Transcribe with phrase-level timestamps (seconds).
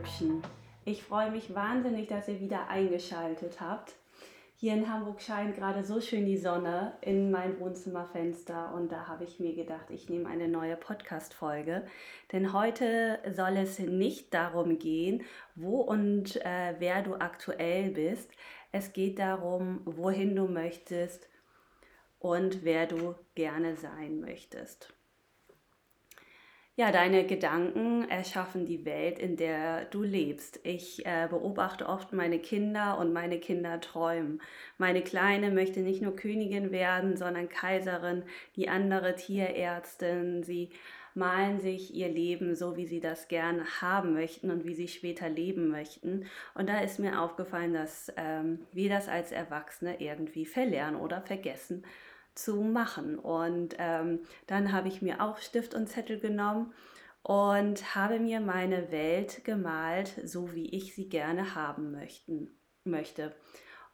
[0.00, 0.42] Hübschen.
[0.86, 3.96] Ich freue mich wahnsinnig, dass ihr wieder eingeschaltet habt.
[4.56, 9.24] Hier in Hamburg scheint gerade so schön die Sonne in mein Wohnzimmerfenster und da habe
[9.24, 11.84] ich mir gedacht, ich nehme eine neue Podcast-Folge.
[12.32, 15.22] Denn heute soll es nicht darum gehen,
[15.54, 18.30] wo und äh, wer du aktuell bist.
[18.72, 21.28] Es geht darum, wohin du möchtest
[22.18, 24.94] und wer du gerne sein möchtest.
[26.80, 30.60] Ja, deine Gedanken erschaffen die Welt, in der du lebst.
[30.62, 34.40] Ich äh, beobachte oft meine Kinder und meine Kinder träumen.
[34.78, 38.22] Meine Kleine möchte nicht nur Königin werden, sondern Kaiserin,
[38.56, 40.42] die andere Tierärztin.
[40.42, 40.70] Sie
[41.14, 45.28] malen sich ihr Leben so, wie sie das gerne haben möchten und wie sie später
[45.28, 46.24] leben möchten.
[46.54, 51.84] Und da ist mir aufgefallen, dass ähm, wir das als Erwachsene irgendwie verlernen oder vergessen
[52.34, 53.18] zu machen.
[53.18, 56.72] Und ähm, dann habe ich mir auch Stift und Zettel genommen
[57.22, 62.50] und habe mir meine Welt gemalt, so wie ich sie gerne haben möchten,
[62.84, 63.34] möchte.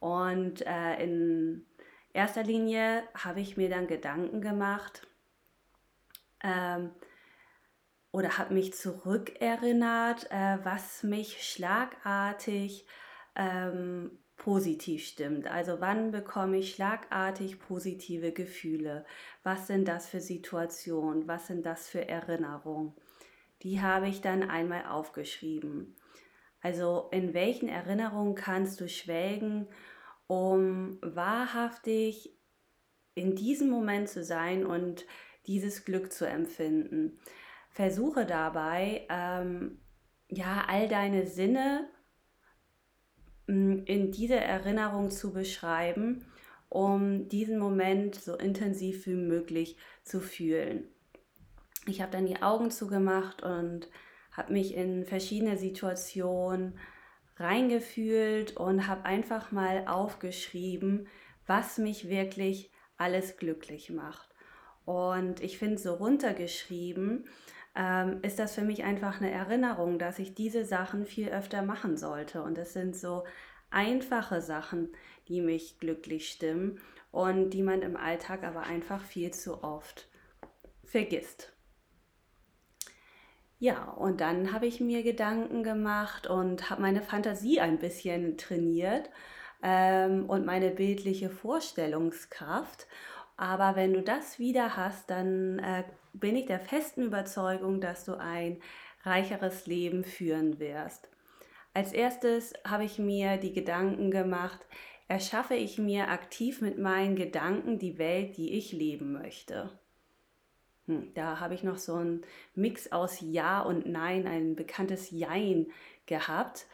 [0.00, 1.66] Und äh, in
[2.12, 5.06] erster Linie habe ich mir dann Gedanken gemacht
[6.42, 6.90] ähm,
[8.12, 12.86] oder habe mich zurückerinnert, äh, was mich schlagartig
[13.34, 15.46] ähm, positiv stimmt.
[15.46, 19.04] Also wann bekomme ich schlagartig positive Gefühle?
[19.42, 21.28] Was sind das für Situationen?
[21.28, 22.94] Was sind das für Erinnerungen?
[23.62, 25.96] Die habe ich dann einmal aufgeschrieben.
[26.60, 29.68] Also in welchen Erinnerungen kannst du schwelgen,
[30.26, 32.36] um wahrhaftig
[33.14, 35.06] in diesem Moment zu sein und
[35.46, 37.20] dieses Glück zu empfinden.
[37.70, 39.80] Versuche dabei, ähm,
[40.28, 41.88] ja, all deine Sinne
[43.46, 46.24] in diese Erinnerung zu beschreiben,
[46.68, 50.88] um diesen Moment so intensiv wie möglich zu fühlen.
[51.86, 53.88] Ich habe dann die Augen zugemacht und
[54.32, 56.78] habe mich in verschiedene Situationen
[57.36, 61.06] reingefühlt und habe einfach mal aufgeschrieben,
[61.46, 64.34] was mich wirklich alles glücklich macht.
[64.84, 67.24] Und ich finde so runtergeschrieben,
[67.76, 71.96] ähm, ist das für mich einfach eine Erinnerung, dass ich diese Sachen viel öfter machen
[71.96, 72.42] sollte.
[72.42, 73.24] Und es sind so
[73.70, 74.90] einfache Sachen,
[75.28, 76.80] die mich glücklich stimmen
[77.10, 80.08] und die man im Alltag aber einfach viel zu oft
[80.84, 81.52] vergisst.
[83.58, 89.10] Ja, und dann habe ich mir Gedanken gemacht und habe meine Fantasie ein bisschen trainiert
[89.62, 92.86] ähm, und meine bildliche Vorstellungskraft.
[93.36, 98.18] Aber wenn du das wieder hast, dann äh, bin ich der festen Überzeugung, dass du
[98.18, 98.60] ein
[99.02, 101.08] reicheres Leben führen wirst.
[101.72, 104.60] Als erstes habe ich mir die Gedanken gemacht,
[105.08, 109.76] erschaffe ich mir aktiv mit meinen Gedanken die Welt, die ich leben möchte.
[110.86, 112.24] Hm, da habe ich noch so einen
[112.54, 115.66] Mix aus Ja und Nein, ein bekanntes Jein
[116.06, 116.66] gehabt.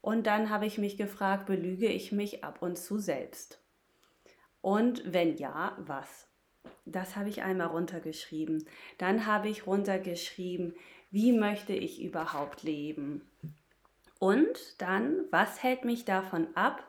[0.00, 3.60] Und dann habe ich mich gefragt, belüge ich mich ab und zu selbst?
[4.60, 6.28] Und wenn ja, was?
[6.84, 8.66] Das habe ich einmal runtergeschrieben.
[8.98, 10.74] Dann habe ich runtergeschrieben,
[11.10, 13.22] wie möchte ich überhaupt leben?
[14.18, 16.82] Und dann, was hält mich davon ab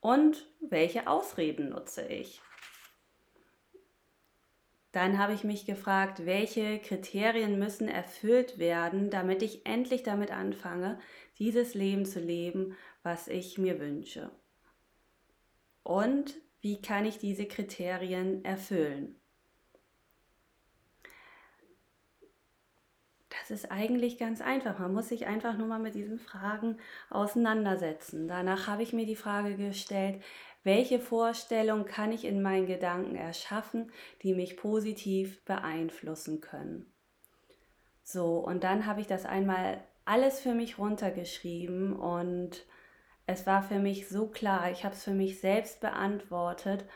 [0.00, 2.40] und welche Ausreden nutze ich?
[4.92, 10.98] Dann habe ich mich gefragt, welche Kriterien müssen erfüllt werden, damit ich endlich damit anfange,
[11.38, 14.30] dieses Leben zu leben, was ich mir wünsche.
[15.82, 19.18] Und wie kann ich diese Kriterien erfüllen?
[23.48, 24.78] Das ist eigentlich ganz einfach.
[24.78, 26.76] Man muss sich einfach nur mal mit diesen Fragen
[27.08, 28.28] auseinandersetzen.
[28.28, 30.22] Danach habe ich mir die Frage gestellt,
[30.64, 33.90] welche Vorstellung kann ich in meinen Gedanken erschaffen,
[34.22, 36.92] die mich positiv beeinflussen können.
[38.02, 42.66] So, und dann habe ich das einmal alles für mich runtergeschrieben und
[43.28, 46.86] es war für mich so klar, ich habe es für mich selbst beantwortet,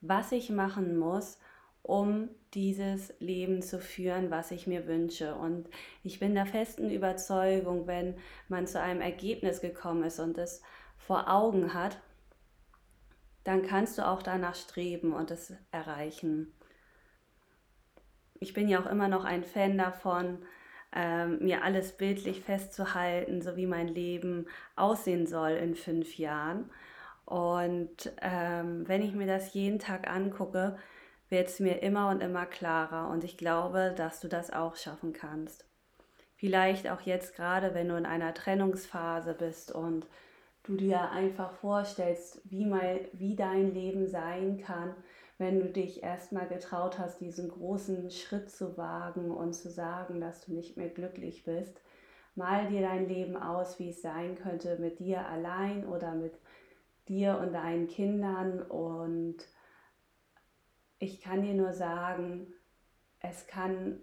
[0.00, 1.40] was ich machen muss,
[1.82, 5.34] um dieses Leben zu führen, was ich mir wünsche.
[5.34, 5.68] Und
[6.04, 8.16] ich bin der festen Überzeugung, wenn
[8.48, 10.62] man zu einem Ergebnis gekommen ist und es
[10.96, 11.98] vor Augen hat,
[13.42, 16.54] dann kannst du auch danach streben und es erreichen.
[18.38, 20.38] Ich bin ja auch immer noch ein Fan davon,
[20.94, 24.46] ähm, mir alles bildlich festzuhalten, so wie mein Leben
[24.76, 26.70] aussehen soll in fünf Jahren.
[27.24, 30.76] Und ähm, wenn ich mir das jeden Tag angucke,
[31.30, 35.12] wird es mir immer und immer klarer und ich glaube, dass du das auch schaffen
[35.12, 35.64] kannst.
[36.36, 40.06] Vielleicht auch jetzt gerade, wenn du in einer Trennungsphase bist und
[40.64, 44.94] du dir einfach vorstellst, wie, mal, wie dein Leben sein kann,
[45.38, 50.42] wenn du dich erstmal getraut hast, diesen großen Schritt zu wagen und zu sagen, dass
[50.42, 51.80] du nicht mehr glücklich bist,
[52.34, 56.38] mal dir dein Leben aus, wie es sein könnte mit dir allein oder mit
[57.08, 58.62] dir und deinen Kindern.
[58.62, 59.36] Und
[60.98, 62.52] ich kann dir nur sagen,
[63.20, 64.00] es kann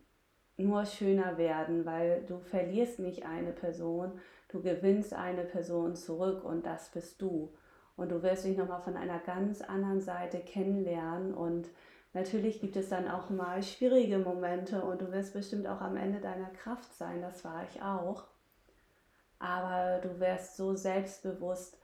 [0.58, 4.20] nur schöner werden, weil du verlierst nicht eine Person,
[4.50, 7.54] du gewinnst eine Person zurück und das bist du.
[8.02, 11.70] Und du wirst dich nochmal von einer ganz anderen Seite kennenlernen und
[12.14, 16.20] natürlich gibt es dann auch mal schwierige Momente und du wirst bestimmt auch am Ende
[16.20, 18.24] deiner Kraft sein, das war ich auch.
[19.38, 21.78] Aber du wirst so selbstbewusst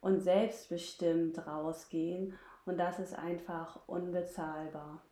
[0.00, 5.02] und selbstbestimmt rausgehen und das ist einfach unbezahlbar.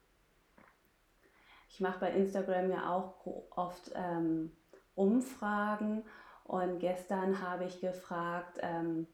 [1.68, 3.26] Ich mache bei Instagram ja auch
[3.56, 4.52] oft ähm,
[4.94, 6.04] Umfragen
[6.44, 9.08] und gestern habe ich gefragt, ähm,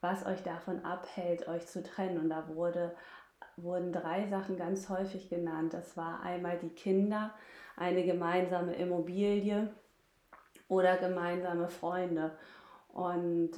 [0.00, 2.18] was euch davon abhält, euch zu trennen.
[2.18, 2.94] Und da wurde,
[3.56, 5.74] wurden drei Sachen ganz häufig genannt.
[5.74, 7.34] Das war einmal die Kinder,
[7.76, 9.72] eine gemeinsame Immobilie
[10.68, 12.32] oder gemeinsame Freunde.
[12.88, 13.52] Und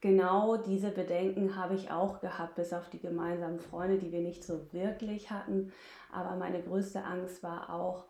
[0.00, 4.44] genau diese Bedenken habe ich auch gehabt, bis auf die gemeinsamen Freunde, die wir nicht
[4.44, 5.72] so wirklich hatten.
[6.12, 8.06] Aber meine größte Angst war auch,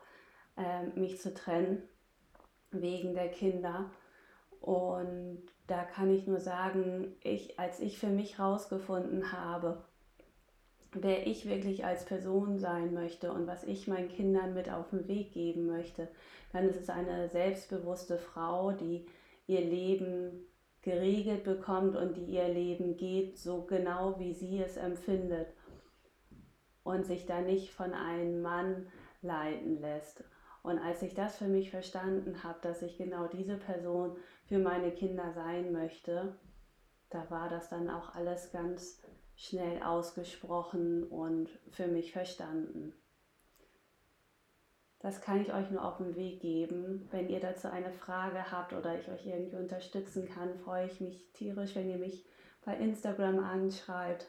[0.57, 1.83] äh, mich zu trennen
[2.71, 3.89] wegen der Kinder.
[4.61, 9.83] Und da kann ich nur sagen, ich, als ich für mich herausgefunden habe,
[10.91, 15.07] wer ich wirklich als Person sein möchte und was ich meinen Kindern mit auf den
[15.07, 16.07] Weg geben möchte,
[16.53, 19.05] dann ist es eine selbstbewusste Frau, die
[19.47, 20.45] ihr Leben
[20.81, 25.47] geregelt bekommt und die ihr Leben geht, so genau wie sie es empfindet
[26.83, 28.87] und sich da nicht von einem Mann
[29.21, 30.23] leiten lässt.
[30.61, 34.15] Und als ich das für mich verstanden habe, dass ich genau diese Person
[34.47, 36.35] für meine Kinder sein möchte,
[37.09, 39.01] da war das dann auch alles ganz
[39.35, 42.93] schnell ausgesprochen und für mich verstanden.
[44.99, 47.07] Das kann ich euch nur auf den Weg geben.
[47.11, 51.31] Wenn ihr dazu eine Frage habt oder ich euch irgendwie unterstützen kann, freue ich mich
[51.33, 52.25] tierisch, wenn ihr mich
[52.63, 54.25] bei Instagram anschreibt.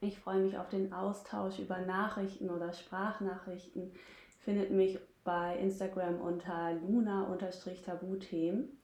[0.00, 3.92] Ich freue mich auf den Austausch über Nachrichten oder Sprachnachrichten.
[4.38, 8.79] Findet mich bei Instagram unter luna-tabuthemen.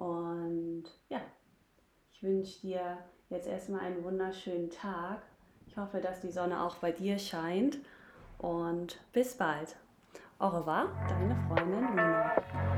[0.00, 1.20] Und ja,
[2.10, 2.98] ich wünsche dir
[3.28, 5.20] jetzt erstmal einen wunderschönen Tag.
[5.66, 7.78] Ich hoffe, dass die Sonne auch bei dir scheint
[8.38, 9.76] und bis bald.
[10.38, 12.69] Au revoir, deine Freundin Luna.